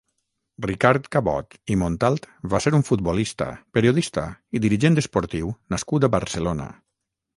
Ricard 0.65 1.09
Cabot 1.15 1.57
i 1.73 1.75
Montalt 1.81 2.25
va 2.53 2.61
ser 2.65 2.73
un 2.77 2.85
futbolista, 2.87 3.49
periodista 3.79 4.25
i 4.59 4.63
dirigent 4.65 4.99
esportiu 5.03 5.53
nascut 5.75 6.09
a 6.09 6.15
Barcelona. 6.17 6.67